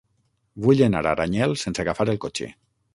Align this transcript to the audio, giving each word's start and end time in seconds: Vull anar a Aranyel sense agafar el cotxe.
Vull 0.67 0.81
anar 0.87 1.05
a 1.07 1.11
Aranyel 1.13 1.55
sense 1.67 1.85
agafar 1.87 2.11
el 2.17 2.23
cotxe. 2.29 2.55